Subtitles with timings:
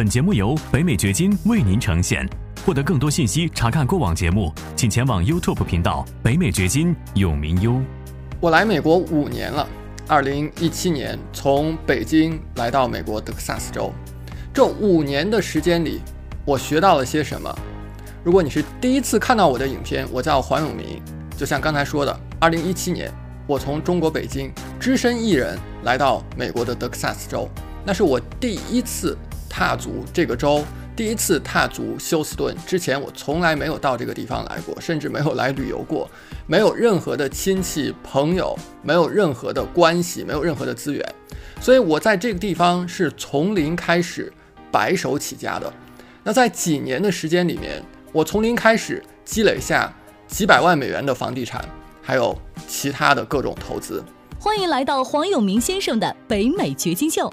[0.00, 2.26] 本节目由北美掘金为您呈现。
[2.64, 7.78] 获得更多信息，查看过往节目，请前往 YouTube 频道“北美掘金”永明优。
[8.40, 9.68] 我来美国五年了，
[10.08, 13.92] 二零一七年从北京来到美国德克萨斯州。
[14.54, 16.00] 这五年的时间里，
[16.46, 17.54] 我学到了些什么？
[18.24, 21.02] 如果你是第一次看到我的影片，我叫黄永明。
[21.36, 23.12] 就像刚才说的，二零一七年
[23.46, 27.46] 我从中国北京只身一人来到美国的德克萨斯州，
[27.84, 29.14] 那是我第一次
[29.50, 30.64] 踏足这个州。
[30.96, 36.10] 第一次踏足休斯顿之前，我从来没有到这个地方来过，甚至没有来旅游过，
[36.46, 41.14] 没有任何的亲戚朋友，没有任何的关系，没有任何的资源，
[41.58, 44.30] 所以我在这个地方是从零开始，
[44.70, 45.72] 白手起家的。
[46.22, 49.90] 那在几年的时间里面，我从零开始积累下
[50.26, 51.64] 几百万美元的房地产，
[52.02, 52.36] 还有
[52.68, 54.04] 其他的各种投资。
[54.38, 57.32] 欢迎来到黄永明先生的北美掘金秀。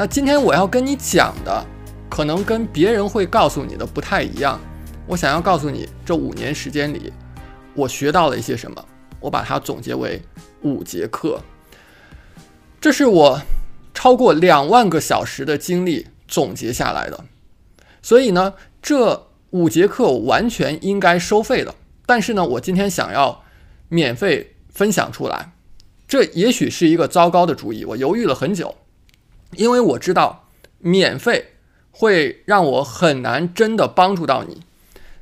[0.00, 1.62] 那今天我要跟你讲的，
[2.08, 4.58] 可能跟别人会告诉你的不太一样。
[5.06, 7.12] 我想要告诉你，这五年时间里，
[7.74, 8.82] 我学到了一些什么。
[9.20, 10.22] 我把它总结为
[10.62, 11.38] 五节课。
[12.80, 13.42] 这是我
[13.92, 17.22] 超过两万个小时的经历总结下来的。
[18.00, 21.74] 所以呢，这五节课完全应该收费的。
[22.06, 23.44] 但是呢，我今天想要
[23.90, 25.52] 免费分享出来，
[26.08, 27.84] 这也许是一个糟糕的主意。
[27.84, 28.74] 我犹豫了很久。
[29.56, 30.48] 因为我知道
[30.78, 31.52] 免费
[31.90, 34.62] 会让我很难真的帮助到你，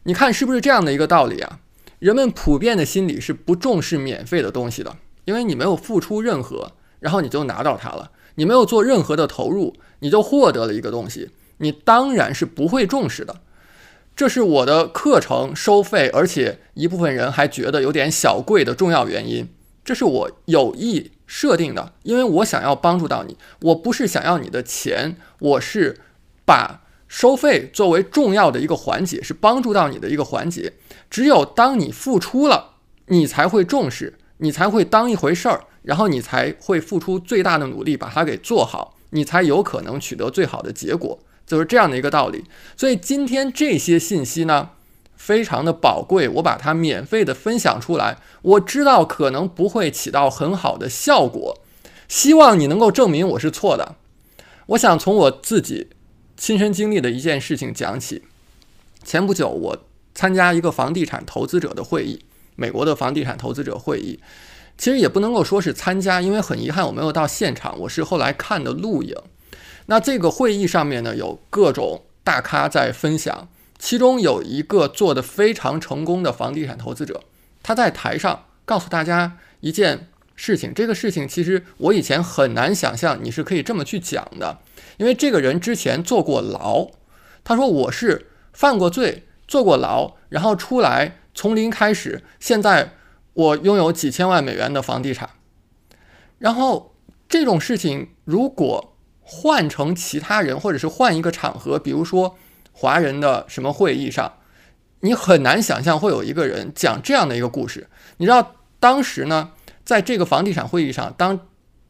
[0.04, 1.60] 你看是不是这样的一个道理啊？
[1.98, 13.40] 人们普遍的心理是不重视免费的东西的，因为你没有付出任何，然后你就拿到它了，你没有做任何的投入，你就获得了一个东西，你当然是不会重视的。
[14.14, 19.48] 这是我的课程收费，而且一部分人还觉得有点小贵的重要原因。
[19.88, 21.12] 这是我有意。
[21.30, 26.00] 设定的，因为我想要帮助到你，我不是想要你的钱，我是
[26.46, 30.72] 把收费作为重要的一个环节，是帮助到你的一个环节。
[31.10, 32.76] 只有当你付出了，
[33.08, 42.44] 你才会重视，你才会当一回事儿，然后你才会付出最大的努力把它给做好，你才有可能取得最好的结果，就是这样的一个道理。
[42.74, 44.70] 所以今天这些信息呢？
[45.18, 48.16] 非常的宝贵，我把它免费的分享出来。
[48.40, 51.60] 我知道可能不会起到很好的效果，
[52.08, 53.96] 希望你能够证明我是错的。
[54.68, 55.90] 我想从我自己
[56.36, 58.22] 亲身经历的一件事情讲起。
[59.02, 59.78] 前不久，我
[60.14, 62.24] 参加一个房地产投资者的会议，
[62.54, 64.20] 美国的房地产投资者会议。
[64.76, 69.16] 其实也不能够说是参加，因为很遗憾我没有到现场，我是后来看的录影。
[69.86, 73.48] 那这个会议上面呢，有各种大咖在分享。
[73.78, 77.22] 其中有一个做的非常成功的房地产投资者，
[77.62, 80.74] 他在台上告诉大家一件事情。
[80.74, 84.58] 这个事情其实我以前很难想象你是可以这么去讲的，
[84.96, 86.88] 因为这个人之前坐过牢。
[87.44, 92.94] 他说我是犯过罪、坐过牢，然后出来从零开始，现在
[93.34, 95.30] 我拥有几千万美元的房地产。
[96.38, 96.96] 然后
[97.28, 102.36] 这种事情如果换成其他人，或者是换一个场合，比如说。
[102.80, 104.34] 华人的什么会议上，
[105.00, 107.88] 你很难想象会有一个人讲这样的一个故事。
[108.18, 109.50] 你知道当时呢，
[109.84, 111.40] 在这个房地产会议上，当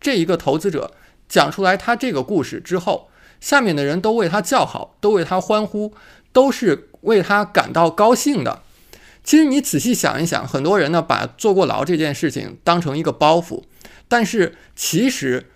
[0.01, 0.95] 这一个投资者
[1.29, 5.93] 讲出来他这个故事之后，下面的人都为他叫好，都为他欢呼，
[6.33, 8.63] 都是为他感到高兴的。
[9.23, 13.65] 其实你仔细想一想，很多人呢把坐过牢这件事情当成一个包袱，
[14.09, 15.51] 但是其实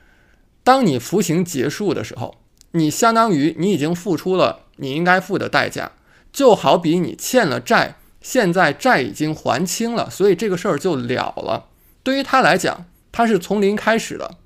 [0.63, 2.42] 当你服刑结束的时候，
[2.73, 4.61] 你相当于你已经付出了。
[4.77, 5.93] 你应该付的代价，
[6.33, 11.69] 就好比你欠了债，现在债已经还清了，所以这个事儿就了了。
[12.03, 14.39] 对于他来讲，他是从零开始的，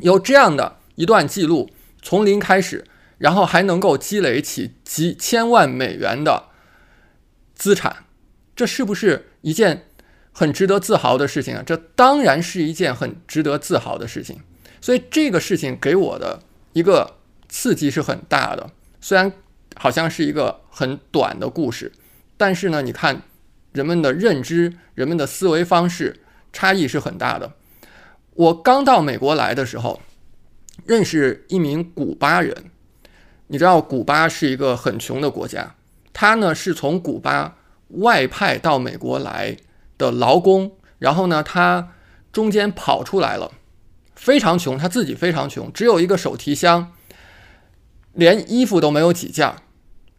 [0.00, 1.70] 有这样的一段记录，
[2.02, 2.84] 从零开始，
[3.16, 6.48] 然后还能够积累起几千万美元的
[7.54, 8.04] 资产，
[8.54, 9.86] 这是不是一件
[10.32, 11.62] 很值得自豪的事情啊？
[11.64, 14.40] 这当然是一件很值得自豪的事情。
[14.82, 16.42] 所以这个事情给我的
[16.74, 17.18] 一个
[17.52, 19.30] 刺激是很大的，虽然。
[19.74, 21.90] 好像是一个很短的故事，
[22.36, 23.22] 但是呢，你看
[23.72, 26.20] 人们的认知、人们的思维方式
[26.52, 27.54] 差异是很大的。
[28.34, 30.02] 我刚到美国来的时候，
[30.84, 32.54] 认识一名古巴人，
[33.46, 35.74] 你知道古巴是一个很穷的国家，
[36.12, 37.56] 他呢是从古巴
[37.88, 39.56] 外派到美国来
[39.96, 41.94] 的劳工，然后呢他
[42.30, 43.50] 中间跑出来了，
[44.14, 46.92] 非常穷，他自己非常穷，只有一个手提箱，
[48.14, 49.56] 连衣服都没有几件儿，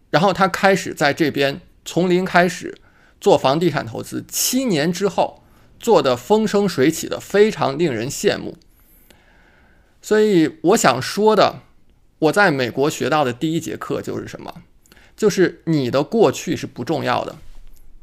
[0.09, 2.77] 然后他开始在这边从零开始
[3.19, 5.43] 做房地产投资，七年之后
[5.79, 8.57] 做的风生水起的，非常令人羡慕。
[10.01, 11.61] 所以我想说的。
[12.19, 14.61] 我在美国学到的第一节课就是什么？
[15.13, 17.35] 就是你的过去是不重要的，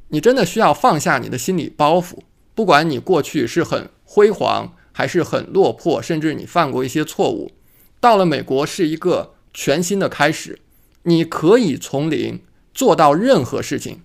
[0.08, 2.18] 你真的需要放下你的心理包袱。
[2.54, 7.52] 不管你过去是很辉煌，还是很落魄，甚至你犯过一些错误，
[7.98, 10.60] 到了美国是一个全新的开始，
[11.02, 12.42] 你可以从零
[12.72, 14.02] 做到任何事情。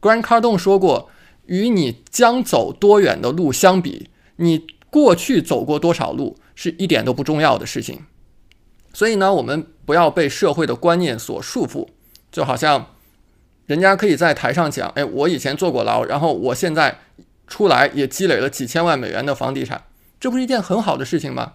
[0.00, 1.10] Grant Cardone 说过，
[1.46, 8.00] 与你将走多远的路相比，你过去走过多少路是一点都不重要的事情。
[8.92, 11.88] 所以呢，我们不要被社会的观念所束缚，
[12.30, 12.94] 就好像
[13.66, 17.00] 人家可以在台上讲：“哎，我以前坐过牢，然后我现在
[17.46, 19.84] 出来也积累了几千万美元的房地产，
[20.20, 21.54] 这不是一件很好的事情吗？”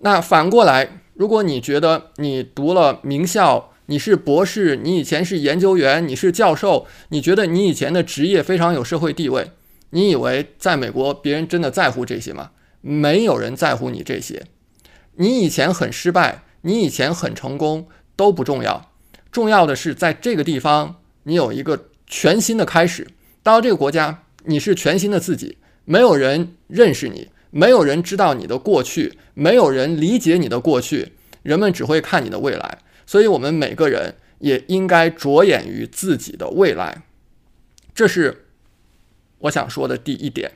[0.00, 9.52] 那反过来，如果你觉得你读了名校，你是博士，你以前是研究员，你是教授，你觉得你以前的职业非常有社会地位，
[9.90, 12.50] 你以为在美国别人真的在乎这些吗？
[12.80, 14.44] 没有人在乎你这些。
[15.16, 17.86] 你以前很失败，你以前很成功
[18.16, 18.90] 都不重要，
[19.30, 23.06] 重要的是在这个地方你有一个全新的开始。
[23.42, 31.12] 到这个国家，你是全新的自己，没有人认识你，没有人知道你的过去，没有人理解你的过去，
[31.44, 32.78] 人们只会看你的未来。
[33.06, 37.04] 所以，我们每个人也应该着眼于自己的未来。
[37.94, 38.48] 这是
[39.38, 40.50] 我想说的第一点，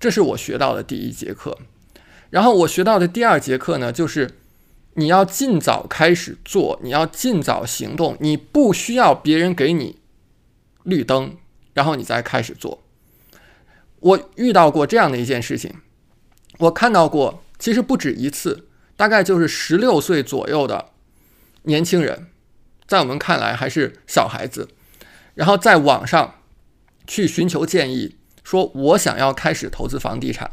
[0.00, 1.56] 这是我学到的第一节课。
[2.30, 4.28] 然后我学到的第二节课呢，就是
[4.94, 10.00] 你要尽早开始做，你要尽早行动，你不需要别人给你
[10.82, 11.36] 绿灯，
[11.74, 12.82] 然后你再开始做。
[14.00, 15.72] 我遇到过这样的一件事情，
[16.58, 20.90] 我看到过，其实不止一次，大概就是十六岁左右的
[21.62, 22.28] 年轻人，
[22.86, 24.68] 在我们看来还是小孩子，
[25.34, 26.36] 然后在网上
[27.06, 30.50] 去寻求建议，说我想要开始投资房地产，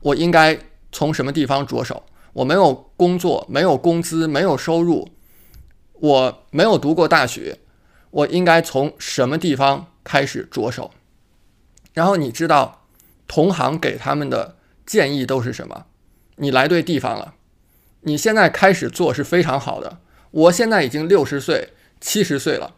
[0.00, 0.58] 我应该。
[0.90, 2.06] 从什么地方着手？
[2.32, 5.10] 我没有工作，没有工资，没有收入，
[5.92, 7.58] 我没有读过大学，
[8.10, 10.90] 我应该从什么地方开始着手？
[11.92, 12.86] 然后你知道
[13.26, 14.56] 同行给他们的
[14.88, 15.84] 建议都是什么？
[16.36, 17.34] 你来对地方了，
[18.00, 19.98] 你现在开始做是非常好的。
[20.30, 22.74] 我现在已经六十岁、七十岁了，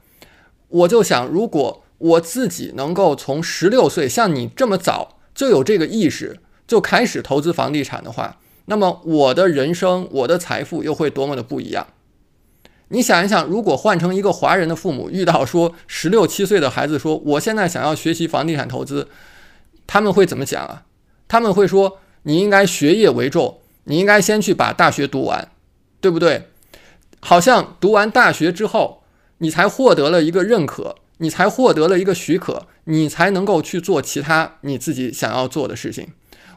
[0.67, 6.41] 我就想，如果我自己能够从十六岁像你这么早就有这个意识。
[6.67, 11.85] 就开始投资房地产的话，那么我的人生、我的财富又会多么的不一样？
[12.91, 19.09] 你想一想，如果换成一个华人的父母遇到说十六七岁的孩子说我现在想要学习房地产投资，
[19.89, 20.85] 他们会怎么讲啊？
[21.31, 25.49] 他们会说你应该学业为重，你应该先去把大学读完，
[26.00, 26.49] 对不对？
[27.21, 29.05] 好像读完大学之后，
[29.38, 36.09] 你才获得了一个认可，你才获得了一个许可，你才能够去做其他你自己想要做的事情。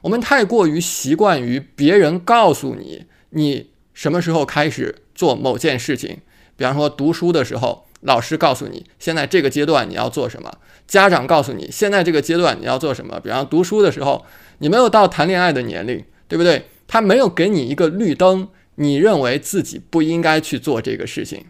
[0.01, 6.17] 我们太过于习惯于别人告诉你你什么时候开始做某件事情，
[6.57, 10.49] 比方说读书的时候，老师告诉你现在这个阶段你要做什么；
[10.87, 13.19] 家长告诉你现在这个阶段你要做什么。
[13.19, 14.25] 比方读书的时候，
[14.59, 16.67] 你没有到谈恋爱的年龄，对不对？
[16.87, 21.45] 他没有给你一个绿灯，你认为自己不应该去做这个事情。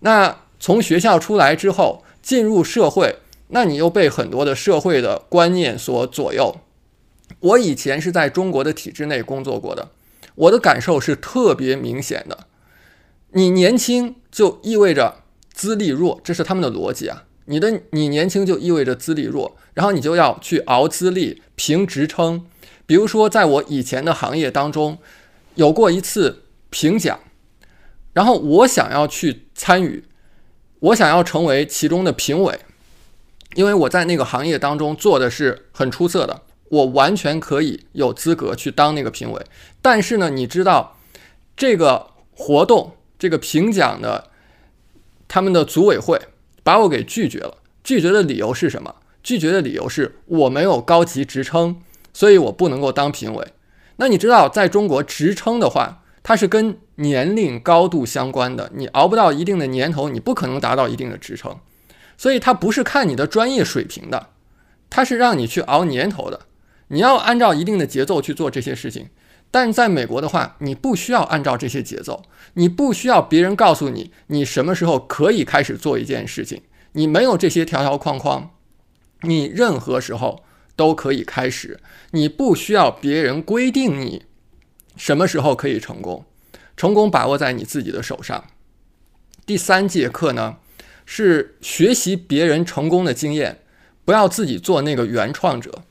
[0.00, 6.56] 那从学校出来之后，进入社会，那你又被很多的社会的观念所左右。
[7.38, 9.90] 我以前是在中国的体制内工作过的，
[10.34, 12.46] 我的感受是特别明显的。
[13.32, 17.24] 你年轻就意味着资历弱，这是他们的逻辑啊。
[17.50, 22.46] 你的你年轻就意味着资历弱，然后你就要去熬资历、评职称。
[22.86, 24.98] 比如说，在我以前的行业当中，
[25.56, 27.18] 有过一次评奖，
[28.12, 30.04] 然后我想要去参与，
[30.78, 32.56] 我想要成为其中的评委，
[33.56, 36.42] 因为我在那个行业当中做的是很出色的。
[36.68, 39.44] 我完全可以有资格去当那个评委，
[39.82, 40.96] 但是呢，你知道
[41.56, 44.30] 这个活动这个评奖的
[45.26, 46.20] 他们的组委会
[46.70, 47.56] 把我给拒绝了。
[47.82, 48.94] 拒绝的理由是什么？
[49.24, 53.44] 拒绝的理由是我没有高级职称，所以我不能够当评委。
[53.96, 58.70] 那你知道，在中国职称的话，它是跟年龄高度相关的。
[58.76, 61.56] 你熬不到一定的年头，你不可能达到一定的职称。
[62.16, 64.28] 所以它不是看你的专业水平的，
[64.88, 66.42] 它是让你去熬年头的。
[66.86, 69.08] 你要按照一定的节奏去做这些事情，
[69.50, 72.22] 但在美国的话，你不需要按照这些节奏，
[72.54, 78.50] 你不需要别人告诉你你什么时候可以开始做一件事情，你没有这些条条框框，
[79.22, 80.44] 你任何时候
[80.76, 81.80] 都可以开始，
[82.12, 84.22] 你不需要别人规定你
[84.96, 86.24] 什么时候可以成功，
[86.76, 88.44] 成功把握在你自己的手上。
[89.44, 90.58] 第三节课呢，
[91.04, 93.58] 是学习别人成功的经验，
[94.04, 95.82] 不要自己做那个原创者。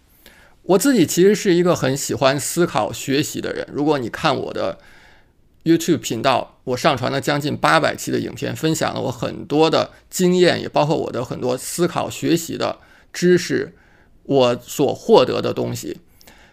[0.70, 3.68] 我自己其实是一个很喜欢思考、学习的人。
[3.74, 4.78] 如果你看我的
[5.64, 12.78] YouTube 频道，我上传了将近八百期的影片，分享了我很多的经验，也包括我的很多思考、学习的
[13.12, 13.74] 知识，
[14.24, 15.98] 我所获得的东西。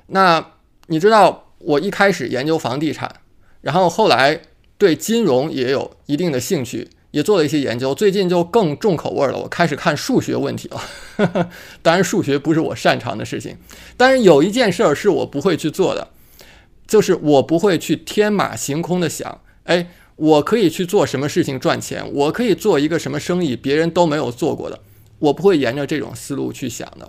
[0.07, 0.53] 那
[0.87, 3.17] 你知道，我一开始研究房地产，
[3.61, 4.41] 然后后来
[4.79, 6.89] 对金融也有一定的兴趣。
[7.17, 9.39] 也做了一些研究，最近就更重口味了。
[9.39, 11.49] 我开始看数学问题了，
[11.81, 13.57] 当然数学不是我擅长的事情。
[13.97, 16.09] 但是有一件事儿是我不会去做的，
[16.87, 24.79] 就是我不会去天马行空的想，哎，我可以去做什么事情赚钱，我可以做一个什么生意，别人都没有做过的，
[25.19, 27.09] 我不会沿着这种思路去想的。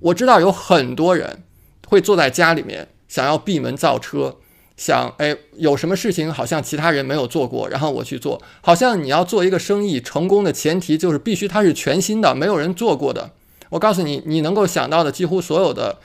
[0.00, 1.44] 我知道有很多人
[1.86, 4.36] 会坐在家里面想要闭门造车。
[4.76, 8.42] 想哎，有什么事情好像其他人没有做过，然后我去做。
[8.60, 13.32] 好像你要做一个生意成功的前提就是必须它是全新的，没有人做过的。
[13.70, 15.98] 我告诉你，你能够想到的几乎所有的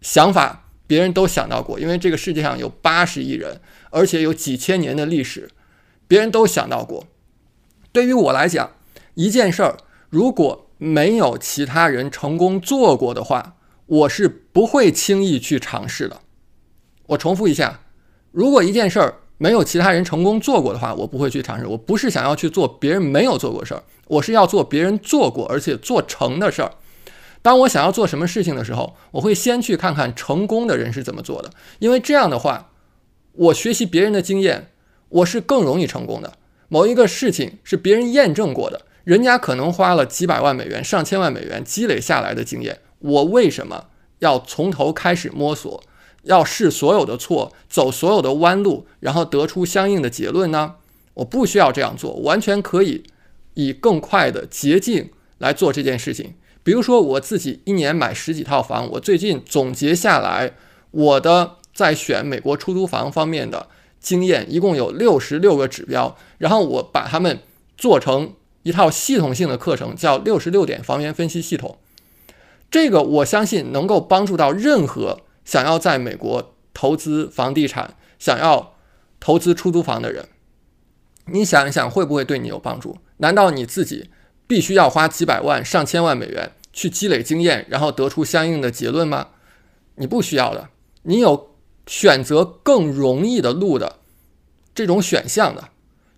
[0.00, 3.60] 想法，别人都想到过，因为这个世界上有八十亿人，
[3.90, 5.50] 而且有几千年的历史，
[6.06, 7.06] 别人都想到过。
[7.92, 8.72] 对于我来讲，
[9.14, 9.76] 一件事儿
[10.08, 16.22] 如果没有其他人成功做过的话，我是不会轻易去尝试的。
[17.08, 17.80] 我重复一下。
[18.30, 21.66] 如果一件事儿没有其他人成功做过的话，我不会去尝试。
[21.66, 26.72] 我不是想要去做别人没有做过事儿，我是要做别人做过而且做成的事儿。
[27.40, 32.72] 当我想要做什么事情的时候，我会先去看看成功的人是怎么做的，因为这样的话，
[33.32, 34.72] 我学习别人的经验，
[35.08, 36.32] 我是更容易成功的。
[36.68, 43.86] 某一个事情是别人验证过的，人家可能花了几百万美元、上千万美元积累下来的经验，我为什么
[44.18, 45.82] 要从头开始摸索？
[46.22, 50.74] 要试所有的错，走所有的弯路，然后得出相应的结论呢？
[51.14, 53.02] 我不需要这样做，完全可以
[53.54, 56.34] 以更快的捷径来做这件事情。
[56.62, 60.52] 比如说，我自己一年买十几套房，我最近总结下来，
[60.90, 67.40] 我的在选美国出租房方面的经验一共有六十六个指标，然后我把它们
[67.76, 71.78] 做成一套系统性的课程，叫六十六点房源分析系统。
[72.70, 75.20] 这个我相信能够帮助到任何。
[75.48, 78.74] 想要在美国投资房地产，想要
[79.18, 80.28] 投资出租房的人，
[81.24, 82.98] 你想一想，会不会对你有帮助？
[83.16, 84.10] 难道你自己
[84.46, 89.28] 必须要花几百万、上千万美元去积累经验，然后得出相应的结论吗？
[89.94, 90.68] 你不需要的，
[91.04, 91.54] 你有
[91.86, 94.00] 选择更容易的路的
[94.74, 95.70] 这种选项的，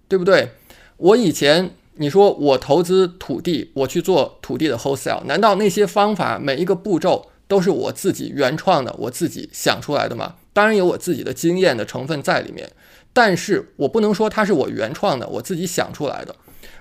[0.09, 0.55] 对不对？
[0.97, 7.31] 我以前你说我投资土地，我去做土地的 wholesale，难道那些方法每一个步骤？
[7.51, 10.37] 都是我自己原创的，我自己想出来的嘛。
[10.53, 12.71] 当然有我自己的经验的成分在里面，
[13.13, 16.37] 但是我不能说它是我原创的，我自己想出来的。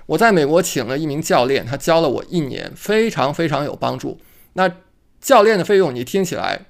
[0.06, 4.20] 我在美国请了一名教练，他教了我一年，非常非常有帮助。
[4.52, 4.70] 那
[5.20, 6.66] 教练的费用你听起来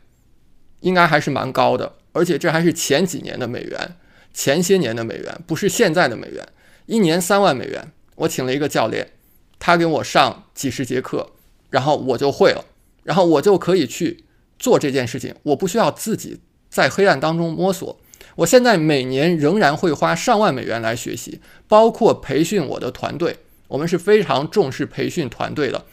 [0.81, 3.97] 应该还是蛮高的，而且这还是前几年的美元，
[4.33, 6.49] 前些年的美元，不是现在的美元。
[6.87, 9.11] 一年三万美元，我请了一个教练，
[9.59, 11.33] 他给我上几十节课，
[11.69, 12.65] 然后我就会了。
[13.03, 14.25] 然后我就可以去
[14.59, 17.99] 做这件事情，我不需要自己在黑暗当中摸索。
[18.37, 23.39] 我现在每年仍然会花上万美元来学习，包括培训我的团队。
[23.69, 25.85] 我们是非常重视培训团队的。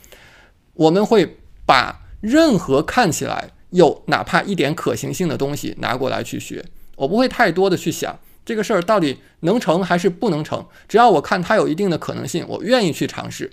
[0.74, 6.64] 我们会把任何看起来有哪怕一点可行性的东西拿过来去学。
[6.96, 13.52] 我不会太多的去想这个事儿到底能成还是不能成，只要我看它有一定的可能性，我愿意去尝试，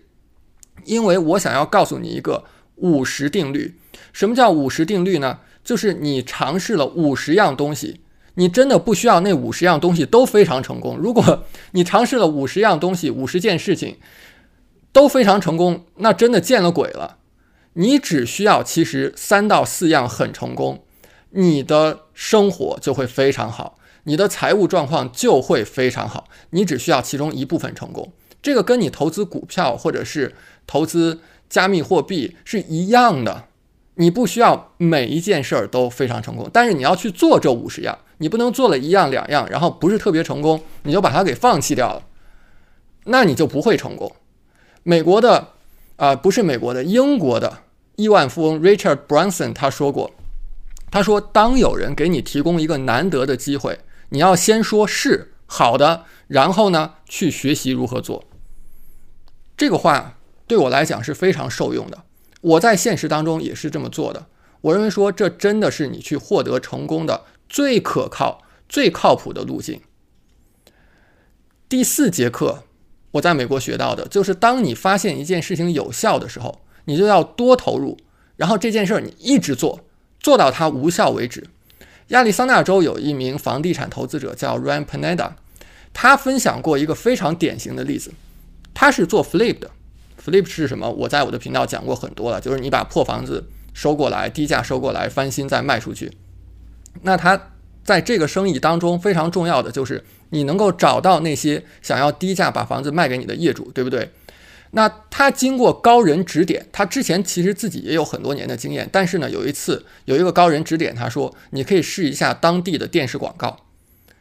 [0.84, 2.44] 因为我想要告诉你一个。
[2.76, 3.74] 五十定律，
[4.12, 5.38] 什么叫五十定律呢？
[5.62, 8.00] 就是你尝试了五十样东西，
[8.34, 10.98] 你真的不需要那五十样东西都非常成功。
[10.98, 13.96] 如果你尝试了五十样东西，五十件事情
[14.92, 17.16] 都非常成功，那真的见了鬼了。
[17.74, 20.84] 你只需要其实三到四样很成功，
[21.30, 26.28] 你的生活就会非常好，你的财务状况就会非常好。
[26.50, 28.12] 你只需要其中一部分成功，
[28.42, 30.34] 这个跟你投资股票或者是
[30.66, 31.20] 投资。
[31.54, 33.44] 加密货币是一样的，
[33.94, 42.02] 你不需要每一件事儿都非常成功，但是你要去做这五十样，你不能做了一样两样，然后不是特别成功，你就把它给放弃掉了，
[43.04, 44.10] 那你就不会成功。
[44.82, 45.50] 美国的
[45.94, 47.58] 啊，不是美国的，英国的
[47.94, 50.10] 亿万富翁 Richard Branson 他说过，
[50.90, 58.24] 他说：“当有人给你提供一个难得的机会，你要先说是好的，然后呢去学习如何做。”
[59.56, 62.04] 这个话对我来讲是非常受用的。
[62.40, 64.26] 我在现实当中也是这么做的。
[64.60, 69.80] 我认为说这真的是你去获得成功的最可靠、最靠谱的路径。
[71.68, 72.64] 第四节课，
[73.12, 77.96] 我在美国学到的就是，当你发现一件事情有效的时候，你就要多投入，
[78.36, 79.80] 然后这件事儿你一直做，
[80.20, 81.48] 做到它无效为止。
[82.08, 85.32] 亚利桑那州有一名房地产投资者叫 Ryan Panetta，
[85.92, 88.12] 他分享过一个非常典型的例子，
[88.74, 89.70] 他是做 flip 的。
[90.24, 90.90] Flip 是什么？
[90.90, 96.12] 我在我的频道讲过很多了，就是你把破房子收过来，低价收过来，翻新再卖出去。
[97.02, 97.50] 那他
[97.82, 100.04] 在这个生意当中非常重要的就是。
[100.30, 104.10] 你能够找到那些想要低价把房子卖给你的业主，对不对？
[104.72, 113.58] 那他经过高人指点，他之前其实自己也有很多年的经验，但是呢，有一次有一个高人指点他说，你可以试一下当地的电视广告。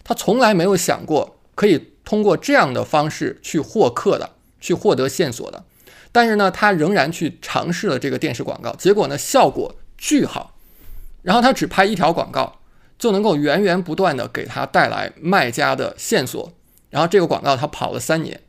[0.03, 4.29] 他从来没有想过可以通过这样的方式去获客的，
[4.59, 5.63] 去获得线索的。
[6.13, 10.57] 但是呢，他仍然去尝试了这个电视广告，结果呢，效果巨好。
[11.23, 12.59] 然后他只拍一条广告。
[12.99, 16.53] 就能够源源不断的给他带来卖家的线索，
[16.89, 18.39] 然后这个广告他跑了三年，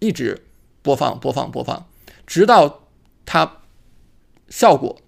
[0.00, 0.46] 一直
[0.82, 1.86] 播放播放播放，
[2.26, 2.80] 直到
[3.24, 3.58] 他
[4.48, 4.98] 效果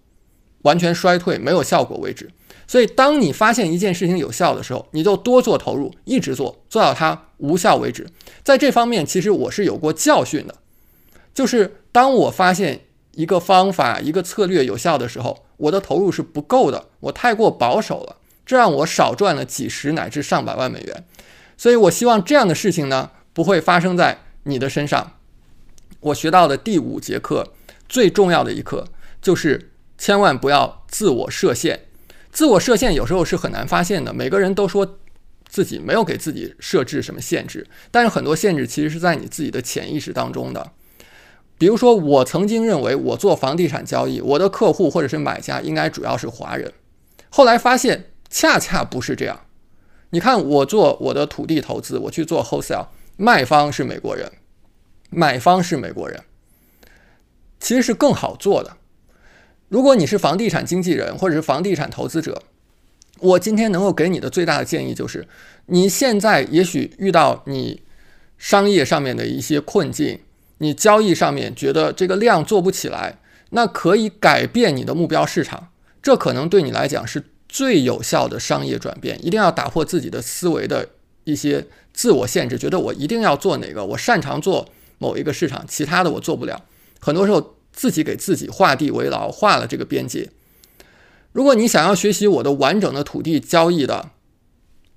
[0.60, 2.30] 完全衰退没有效果为止。
[2.68, 8.06] 所以，当你发现一件事情有效的时候，你就多做投入，一直做，做到它无效为止。
[8.44, 10.54] 在这方面，其实我是有过教训的，
[11.34, 12.80] 就是当我发现
[13.12, 18.16] 一个方法、一个策略有效的时候，我的投入是不够的，我太过保守了。
[18.44, 21.04] 这让我少赚了几十乃至上百万美元，
[21.56, 25.12] 所以我希望这样的事情呢不会发生在你的身上。
[26.00, 27.52] 我学到的第五节课
[27.88, 28.88] 最重要的一课
[29.22, 31.82] 就是千万不要自我设限。
[32.32, 34.98] 自我设限有时候是很难发现的，每个人都说
[35.48, 40.72] 自己没有给自己设置什么限制，但是很多限制其实是在你自己的潜意识当中的。
[41.58, 46.72] 比如说，我曾经认为我做房地产交易，我的客户或者是买家应该主要是华人，
[47.30, 48.06] 后来发现。
[48.34, 49.44] 恰恰不是这样，
[50.08, 52.86] 你看，我做我的土地投资，我去做 wholesale，
[53.18, 54.32] 卖方是美国人，
[55.10, 56.18] 买方是美国人，
[57.60, 58.78] 其实是更好做的。
[59.68, 62.42] 如果你是房地产经纪人或者是房地产投资者，
[63.18, 65.28] 我今天能够给你的最大的建议就是，
[65.66, 67.82] 你现在也许遇到你
[68.38, 70.18] 商业上面的一些困境，
[70.62, 73.18] 你交易上面觉得这个量做不起来，
[73.50, 75.68] 那可以改变你的目标市场，
[76.00, 77.24] 这可能对你来讲是。
[77.52, 80.88] 最有效的商业转变，一定要打破自己的思维的
[81.24, 86.64] 一些自我限制，觉得我一定要做哪个，我擅长做某一个市场，其他的我做不了。
[86.98, 90.30] 很多时候自己给自己画地为牢，画了这个边界。
[91.32, 94.08] 如果你想要学习我的完整的土地交易的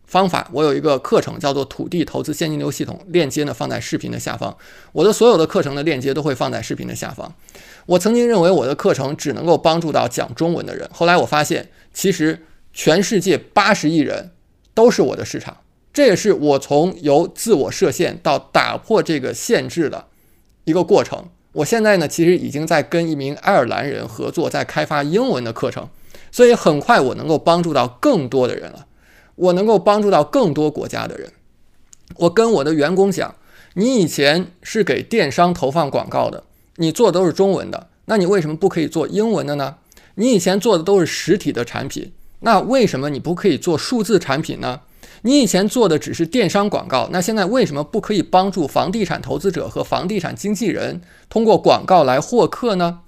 [0.06, 4.56] 方法，我有一个课程叫做土地投资现金流系统，链接呢放在视频的下方。
[4.92, 7.34] 我的所有的课程的链接都会放在视频的下方。
[7.88, 14.32] 我曾经认为我的课程只能够帮助到讲中文的人，后来我发现，其实全世界八十亿人
[14.74, 15.58] 都是我的市场。
[15.92, 20.08] 这也是我从由自我设限到打破这个限制的
[20.66, 21.30] 一个过程。
[21.54, 25.88] 我现在呢，其实已经在跟一名爱尔兰人合作，在开发英文的课程，
[26.32, 28.86] 所以很快我能够帮助到更多的人了。
[29.36, 31.32] 我能够帮助到更多国家的人。
[32.18, 33.36] 我跟我的员工讲，
[33.74, 36.44] 你以前是给电商投放广告的。
[36.78, 39.76] 你做的都是中文的，那你为什么不可以做英文的呢？
[40.16, 44.82] 你以前做的都是实体的产品，那为什么你不可以做数字产品呢？
[45.22, 53.00] 你以前做的只是电商广告，那现在为什么不可以帮助房地产投资者和房地产经纪人通过广告来获客呢？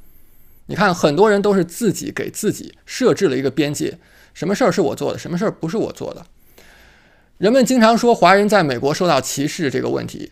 [0.67, 3.97] 你看，很多人都是自己给自己设置了一个边界，
[4.33, 6.25] 什么事儿是我做的，什么事儿不是我做的。
[7.37, 10.31] 人们经常说华人在美国受到歧视这个问题，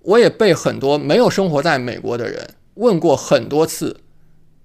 [0.00, 2.50] 我也被很多没有生活在美国的人。
[2.74, 4.00] 问过很多次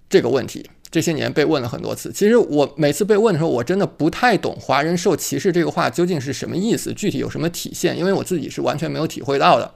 [0.10, 2.12] 这个问题，这些年被问了很多次。
[2.12, 9.74] 其实我每次被问的时候，我真的不太懂“华人受歧视”这个话究竟是什么意思，具体有什么体现，因为我自己是完全没有体会到的。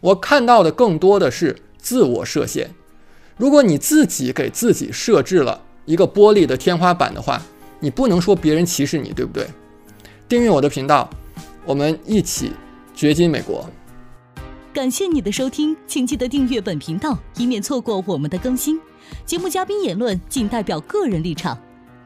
[0.00, 2.70] 我看到的更多的是自我设限。
[3.42, 7.42] 如果你自己给自己设置了一个玻璃的天花板的话，
[7.80, 9.44] 你不能说别人歧视你，对不对？
[10.28, 11.10] 订阅我的频道，
[11.64, 12.52] 我们一起
[12.94, 13.68] 掘金美国。
[14.72, 18.78] 感谢你的收听，请记得订阅本频道，以免错过我们的更新。
[19.26, 21.58] 节目嘉宾言论仅代表个人立场。